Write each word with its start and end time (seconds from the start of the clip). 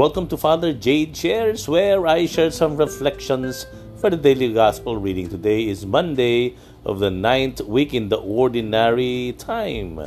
Welcome 0.00 0.32
to 0.32 0.40
Father 0.40 0.72
Jade 0.72 1.12
Shares, 1.12 1.68
where 1.68 2.08
I 2.08 2.24
share 2.24 2.48
some 2.48 2.72
reflections 2.80 3.68
for 4.00 4.08
the 4.08 4.16
daily 4.16 4.48
gospel 4.48 4.96
reading. 4.96 5.28
Today 5.28 5.68
is 5.68 5.84
Monday 5.84 6.56
of 6.88 7.04
the 7.04 7.12
ninth 7.12 7.60
week 7.68 7.92
in 7.92 8.08
the 8.08 8.16
ordinary 8.16 9.36
time. 9.36 10.00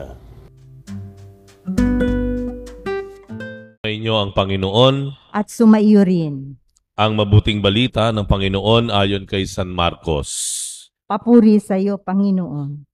Inyo 3.85 4.13
ang 4.17 4.33
Panginoon, 4.33 5.13
at 5.29 5.53
sumaiyo 5.53 6.01
rin. 6.01 6.57
ang 6.97 7.13
mabuting 7.13 7.61
balita 7.61 8.09
ng 8.09 8.25
Panginoon 8.25 8.89
ayon 8.89 9.29
kay 9.29 9.45
San 9.45 9.69
Marcos. 9.69 10.89
Papuri 11.05 11.61
sa 11.61 11.77
iyo, 11.77 12.01
Panginoon. 12.01 12.92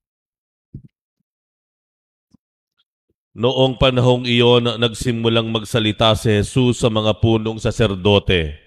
Noong 3.40 3.80
panahong 3.80 4.28
iyon, 4.28 4.68
nagsimulang 4.68 5.48
magsalita 5.48 6.12
si 6.12 6.44
Jesus 6.44 6.84
sa 6.84 6.92
mga 6.92 7.24
punong 7.24 7.56
saserdote, 7.56 8.60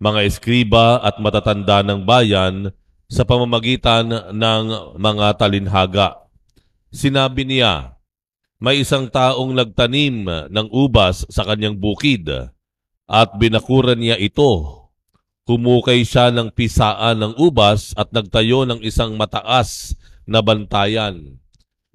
mga 0.00 0.32
eskriba 0.32 0.96
at 1.04 1.20
matatanda 1.20 1.84
ng 1.84 2.00
bayan 2.00 2.72
sa 3.04 3.28
pamamagitan 3.28 4.32
ng 4.32 4.96
mga 4.96 5.36
talinhaga. 5.36 6.24
Sinabi 6.88 7.44
niya, 7.44 8.00
may 8.56 8.80
isang 8.80 9.12
taong 9.12 9.52
nagtanim 9.52 10.24
ng 10.48 10.66
ubas 10.72 11.28
sa 11.28 11.44
kanyang 11.44 11.76
bukid 11.76 12.32
at 13.04 13.28
binakuran 13.36 14.00
niya 14.00 14.16
ito. 14.16 14.88
Humukay 15.44 16.00
siya 16.08 16.32
ng 16.32 16.48
pisaan 16.56 17.20
ng 17.20 17.32
ubas 17.36 17.92
at 17.92 18.08
nagtayo 18.08 18.64
ng 18.64 18.80
isang 18.80 19.20
mataas 19.20 19.92
na 20.24 20.40
bantayan. 20.40 21.41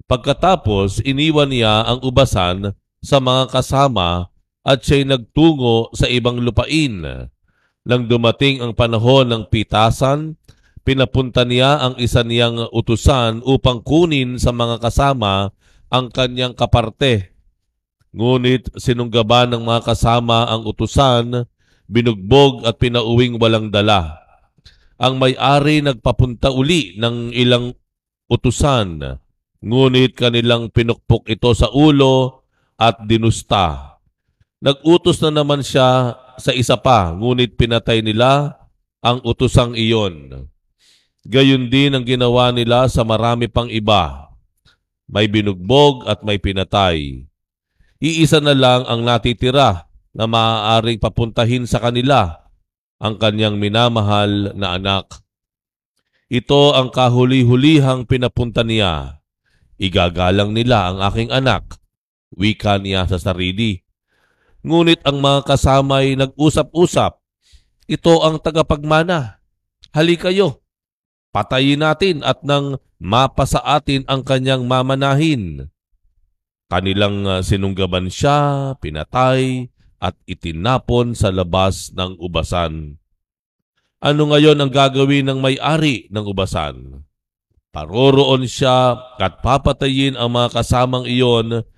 Pagkatapos, 0.08 1.04
iniwan 1.04 1.52
niya 1.52 1.84
ang 1.84 2.00
ubasan 2.00 2.72
sa 3.04 3.20
mga 3.20 3.52
kasama 3.52 4.32
at 4.64 4.80
siya'y 4.80 5.04
nagtungo 5.04 5.92
sa 5.92 6.08
ibang 6.08 6.40
lupain. 6.40 7.28
Nang 7.84 8.02
dumating 8.08 8.64
ang 8.64 8.72
panahon 8.72 9.28
ng 9.28 9.52
pitasan, 9.52 10.40
pinapunta 10.80 11.44
niya 11.44 11.84
ang 11.84 12.00
isa 12.00 12.24
niyang 12.24 12.72
utusan 12.72 13.44
upang 13.44 13.84
kunin 13.84 14.40
sa 14.40 14.48
mga 14.48 14.80
kasama 14.80 15.52
ang 15.92 16.08
kanyang 16.08 16.56
kaparte. 16.56 17.36
Ngunit 18.16 18.80
sinunggaban 18.80 19.52
ng 19.52 19.60
mga 19.68 19.92
kasama 19.92 20.48
ang 20.48 20.64
utusan, 20.64 21.44
binugbog 21.84 22.64
at 22.64 22.80
pinauwing 22.80 23.36
walang 23.36 23.68
dala. 23.68 24.24
Ang 24.96 25.20
may-ari 25.20 25.84
nagpapunta 25.84 26.48
uli 26.48 26.96
ng 26.96 27.36
ilang 27.36 27.76
utusan, 28.32 29.20
ngunit 29.62 30.14
kanilang 30.14 30.70
pinukpok 30.70 31.26
ito 31.26 31.50
sa 31.54 31.70
ulo 31.70 32.46
at 32.78 33.02
dinusta. 33.06 33.98
Nagutos 34.58 35.22
na 35.22 35.30
naman 35.30 35.62
siya 35.62 36.18
sa 36.38 36.50
isa 36.54 36.78
pa, 36.78 37.10
ngunit 37.14 37.58
pinatay 37.58 38.02
nila 38.02 38.58
ang 39.02 39.22
utusang 39.22 39.74
iyon. 39.74 40.46
Gayon 41.26 41.70
din 41.70 41.94
ang 41.94 42.06
ginawa 42.06 42.50
nila 42.54 42.86
sa 42.86 43.02
marami 43.02 43.50
pang 43.50 43.68
iba. 43.70 44.32
May 45.10 45.26
binugbog 45.26 46.06
at 46.06 46.22
may 46.22 46.38
pinatay. 46.38 47.26
Iisa 47.98 48.38
na 48.38 48.54
lang 48.54 48.86
ang 48.86 49.02
natitira 49.02 49.90
na 50.14 50.24
maaaring 50.30 51.02
papuntahin 51.02 51.66
sa 51.66 51.82
kanila 51.82 52.46
ang 52.98 53.18
kanyang 53.18 53.58
minamahal 53.58 54.54
na 54.54 54.78
anak. 54.78 55.22
Ito 56.28 56.76
ang 56.76 56.90
kahuli-hulihang 56.94 58.04
pinapunta 58.04 58.62
niya. 58.66 59.17
Igagalang 59.78 60.50
nila 60.50 60.90
ang 60.90 60.98
aking 61.06 61.30
anak. 61.30 61.78
Wika 62.34 62.82
niya 62.82 63.06
sa 63.06 63.16
sarili. 63.16 63.86
Ngunit 64.66 65.06
ang 65.06 65.22
mga 65.22 65.46
kasamay 65.54 66.18
nag-usap-usap. 66.18 67.22
Ito 67.88 68.14
ang 68.26 68.42
tagapagmana. 68.42 69.38
Hali 69.94 70.18
kayo. 70.18 70.60
Patayin 71.30 71.80
natin 71.80 72.26
at 72.26 72.42
nang 72.42 72.82
mapasa 72.98 73.62
atin 73.62 74.02
ang 74.10 74.26
kanyang 74.26 74.66
mamanahin. 74.66 75.70
Kanilang 76.68 77.24
uh, 77.24 77.40
sinunggaban 77.40 78.12
siya, 78.12 78.74
pinatay, 78.76 79.72
at 79.98 80.14
itinapon 80.28 81.14
sa 81.14 81.32
labas 81.32 81.94
ng 81.94 82.18
ubasan. 82.20 83.00
Ano 83.98 84.30
ngayon 84.30 84.58
ang 84.58 84.70
gagawin 84.70 85.26
ng 85.26 85.38
may-ari 85.42 86.06
ng 86.10 86.24
ubasan? 86.28 86.97
Paroroon 87.68 88.48
siya 88.48 88.96
at 89.20 89.44
papatayin 89.44 90.16
ang 90.16 90.32
mga 90.32 90.56
kasamang 90.56 91.04
iyon 91.04 91.68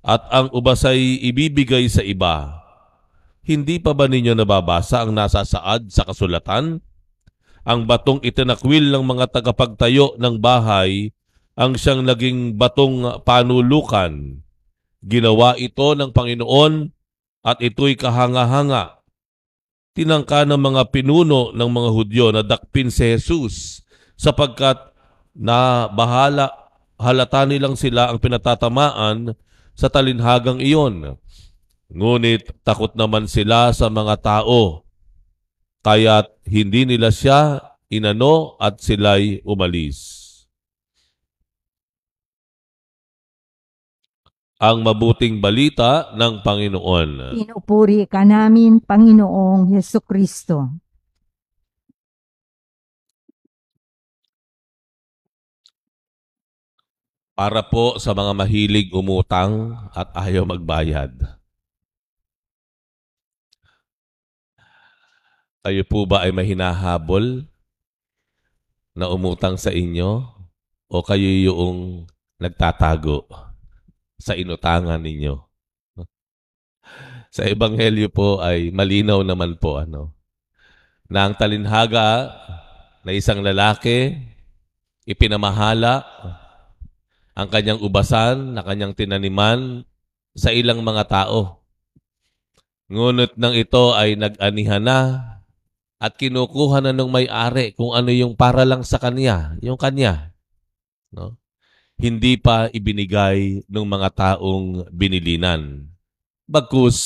at 0.00 0.22
ang 0.30 0.46
ubasay 0.54 1.18
ibibigay 1.26 1.90
sa 1.90 2.06
iba. 2.06 2.62
Hindi 3.42 3.82
pa 3.82 3.90
ba 3.90 4.06
ninyo 4.06 4.38
nababasa 4.38 5.02
ang 5.02 5.10
nasa 5.10 5.42
saad 5.42 5.90
sa 5.90 6.06
kasulatan? 6.06 6.78
Ang 7.66 7.80
batong 7.84 8.22
itinakwil 8.22 8.94
ng 8.94 9.04
mga 9.04 9.26
tagapagtayo 9.34 10.16
ng 10.16 10.38
bahay 10.38 11.12
ang 11.58 11.76
siyang 11.76 12.06
naging 12.06 12.56
batong 12.56 13.20
panulukan. 13.26 14.40
Ginawa 15.04 15.58
ito 15.58 15.92
ng 15.92 16.14
Panginoon 16.14 16.88
at 17.44 17.58
ito'y 17.60 17.98
kahanga-hanga. 17.98 19.02
Tinangka 19.92 20.46
ng 20.46 20.60
mga 20.60 20.82
pinuno 20.94 21.50
ng 21.52 21.68
mga 21.68 21.90
Hudyo 21.90 22.26
na 22.30 22.40
dakpin 22.46 22.88
si 22.88 23.18
Jesus 23.18 23.84
sapagkat 24.14 24.89
na 25.34 25.88
bahala 25.90 26.50
halata 27.00 27.48
nilang 27.48 27.74
sila 27.74 28.12
ang 28.12 28.20
pinatatamaan 28.20 29.32
sa 29.72 29.88
talinhagang 29.88 30.60
iyon. 30.60 31.16
Ngunit 31.90 32.62
takot 32.62 32.94
naman 32.94 33.26
sila 33.26 33.74
sa 33.74 33.90
mga 33.90 34.20
tao, 34.20 34.86
kaya't 35.82 36.30
hindi 36.46 36.86
nila 36.86 37.10
siya 37.10 37.58
inano 37.90 38.54
at 38.62 38.78
sila'y 38.78 39.42
umalis. 39.42 40.20
ang 44.60 44.84
mabuting 44.84 45.40
balita 45.40 46.12
ng 46.12 46.44
Panginoon. 46.44 47.32
Pinupuri 47.32 48.04
ka 48.04 48.28
namin, 48.28 48.84
Panginoong 48.84 49.72
Yeso 49.72 50.04
Kristo. 50.04 50.76
Para 57.40 57.64
po 57.64 57.96
sa 57.96 58.12
mga 58.12 58.36
mahilig 58.36 58.92
umutang 58.92 59.72
at 59.96 60.12
ayaw 60.12 60.44
magbayad. 60.44 61.16
Kayo 65.64 65.82
po 65.88 66.04
ba 66.04 66.28
ay 66.28 66.36
mahinahabol 66.36 67.48
na 68.92 69.08
umutang 69.08 69.56
sa 69.56 69.72
inyo 69.72 70.20
o 70.92 70.96
kayo 71.00 71.24
yung 71.24 72.04
nagtatago? 72.36 73.24
sa 74.20 74.36
inutangan 74.36 75.00
ninyo. 75.00 75.34
Sa 77.32 77.42
ebanghelyo 77.48 78.12
po 78.12 78.44
ay 78.44 78.68
malinaw 78.68 79.24
naman 79.24 79.56
po 79.56 79.80
ano 79.80 80.12
na 81.08 81.26
ang 81.26 81.34
talinhaga 81.34 82.30
na 83.02 83.10
isang 83.16 83.40
lalaki 83.40 84.14
ipinamahala 85.08 86.04
ang 87.34 87.48
kanyang 87.48 87.80
ubasan 87.80 88.54
na 88.54 88.62
kanyang 88.62 88.94
tinaniman 88.94 89.86
sa 90.34 90.50
ilang 90.50 90.82
mga 90.82 91.06
tao. 91.06 91.62
Ngunit 92.90 93.38
nang 93.38 93.54
ito 93.54 93.94
ay 93.94 94.18
nag-anihan 94.18 94.82
na 94.82 95.00
at 96.00 96.16
kinukuha 96.16 96.82
na 96.82 96.96
ng 96.96 97.06
may-ari 97.06 97.76
kung 97.76 97.94
ano 97.94 98.10
yung 98.10 98.34
para 98.34 98.66
lang 98.66 98.82
sa 98.82 98.98
kanya, 98.98 99.54
yung 99.62 99.78
kanya. 99.78 100.34
No? 101.10 101.40
hindi 102.00 102.40
pa 102.40 102.72
ibinigay 102.72 103.68
ng 103.68 103.86
mga 103.86 104.08
taong 104.16 104.88
binilinan. 104.88 105.92
Bagkus, 106.48 106.98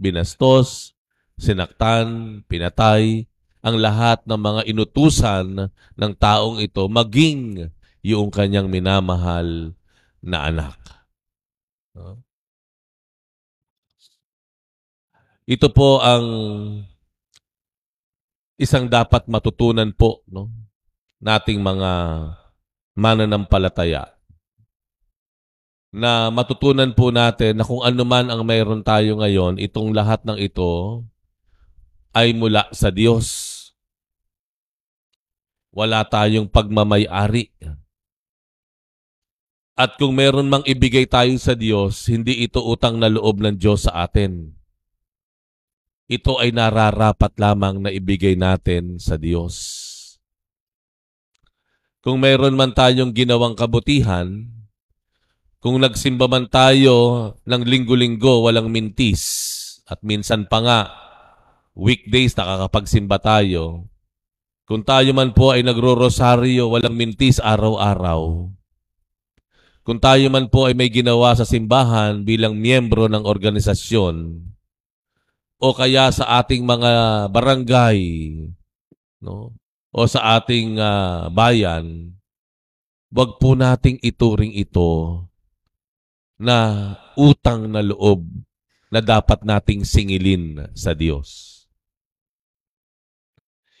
binastos, 0.00 0.96
sinaktan, 1.36 2.40
pinatay, 2.48 3.28
ang 3.60 3.76
lahat 3.76 4.24
ng 4.24 4.40
mga 4.40 4.60
inutusan 4.72 5.68
ng 5.68 6.12
taong 6.16 6.64
ito 6.64 6.88
maging 6.88 7.68
yung 8.08 8.32
kanyang 8.32 8.72
minamahal 8.72 9.76
na 10.24 10.38
anak. 10.48 10.78
Ito 15.48 15.68
po 15.72 16.00
ang 16.00 16.24
isang 18.56 18.88
dapat 18.88 19.28
matutunan 19.30 19.92
po 19.94 20.26
no 20.28 20.50
nating 21.22 21.62
mga 21.62 21.90
mananampalataya 22.98 24.18
na 25.88 26.28
matutunan 26.28 26.92
po 26.92 27.08
natin 27.08 27.56
na 27.56 27.64
kung 27.64 27.80
ano 27.80 28.02
man 28.04 28.28
ang 28.28 28.44
mayroon 28.44 28.84
tayo 28.84 29.16
ngayon, 29.18 29.56
itong 29.56 29.96
lahat 29.96 30.20
ng 30.28 30.36
ito 30.36 31.00
ay 32.12 32.36
mula 32.36 32.68
sa 32.76 32.92
Diyos. 32.92 33.56
Wala 35.72 36.04
tayong 36.04 36.48
pagmamayari. 36.48 37.48
At 39.78 39.94
kung 39.94 40.18
meron 40.18 40.50
mang 40.50 40.66
ibigay 40.66 41.06
tayo 41.06 41.38
sa 41.38 41.54
Diyos, 41.54 42.10
hindi 42.10 42.42
ito 42.42 42.58
utang 42.66 42.98
na 42.98 43.06
loob 43.06 43.38
ng 43.38 43.54
Diyos 43.62 43.86
sa 43.86 44.10
atin. 44.10 44.58
ito 46.08 46.40
ay 46.40 46.56
nararapat 46.56 47.36
lamang 47.36 47.84
na 47.84 47.92
ibigay 47.92 48.32
natin 48.32 48.96
sa 48.96 49.20
Diyos. 49.20 49.54
Kung 52.00 52.24
mayroon 52.24 52.56
man 52.56 52.72
tayong 52.72 53.12
ginawang 53.12 53.52
kabutihan, 53.52 54.48
kung 55.60 55.76
nagsimba 55.76 56.24
man 56.24 56.48
tayo 56.48 57.28
ng 57.44 57.62
linggo-linggo 57.62 58.40
walang 58.40 58.72
mintis, 58.72 59.22
at 59.84 60.00
minsan 60.00 60.48
pa 60.48 60.58
nga, 60.64 60.80
weekdays 61.76 62.32
nakakapagsimba 62.32 63.20
tayo, 63.20 63.84
kung 64.64 64.80
tayo 64.80 65.12
man 65.12 65.36
po 65.36 65.52
ay 65.52 65.60
nagro-rosaryo 65.60 66.72
walang 66.72 66.96
mintis 66.96 67.36
araw-araw, 67.36 68.48
kung 69.88 69.96
tayo 69.96 70.28
man 70.28 70.52
po 70.52 70.68
ay 70.68 70.76
may 70.76 70.92
ginawa 70.92 71.32
sa 71.32 71.48
simbahan 71.48 72.20
bilang 72.20 72.60
miyembro 72.60 73.08
ng 73.08 73.24
organisasyon, 73.24 74.44
o 75.56 75.66
kaya 75.72 76.12
sa 76.12 76.44
ating 76.44 76.60
mga 76.60 76.92
barangay, 77.32 78.04
no? 79.24 79.56
O 79.88 80.04
sa 80.04 80.36
ating 80.36 80.76
uh, 80.76 81.32
bayan, 81.32 82.12
wag 83.08 83.40
po 83.40 83.56
nating 83.56 83.96
ituring 84.04 84.52
ito 84.60 85.24
na 86.36 86.92
utang 87.16 87.72
na 87.72 87.80
loob 87.80 88.28
na 88.92 89.00
dapat 89.00 89.40
nating 89.40 89.88
singilin 89.88 90.68
sa 90.76 90.92
Diyos. 90.92 91.64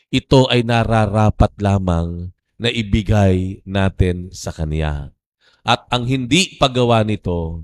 Ito 0.08 0.48
ay 0.48 0.64
nararapat 0.64 1.52
lamang 1.60 2.32
na 2.56 2.72
ibigay 2.72 3.60
natin 3.68 4.32
sa 4.32 4.56
Kanya. 4.56 5.17
At 5.68 5.84
ang 5.92 6.08
hindi 6.08 6.56
paggawa 6.56 7.04
nito 7.04 7.60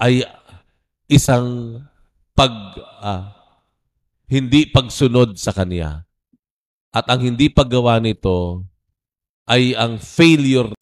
ay 0.00 0.24
isang 1.04 1.76
pag 2.32 2.72
uh, 2.80 3.28
hindi 4.24 4.64
pagsunod 4.64 5.36
sa 5.36 5.52
kanya. 5.52 6.08
At 6.96 7.12
ang 7.12 7.20
hindi 7.20 7.52
paggawa 7.52 8.00
nito 8.00 8.64
ay 9.44 9.76
ang 9.76 10.00
failure 10.00 10.72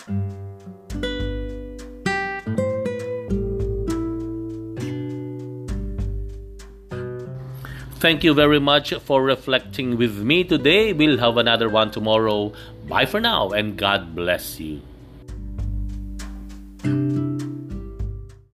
Thank 7.99 8.23
you 8.23 8.31
very 8.37 8.61
much 8.61 8.95
for 9.03 9.25
reflecting 9.25 9.99
with 9.99 10.23
me 10.23 10.45
today. 10.45 10.93
We'll 10.93 11.19
have 11.19 11.35
another 11.41 11.67
one 11.73 11.91
tomorrow. 11.91 12.53
Bye 12.87 13.11
for 13.11 13.19
now 13.19 13.51
and 13.51 13.75
God 13.81 14.15
bless 14.15 14.61
you. 14.61 14.94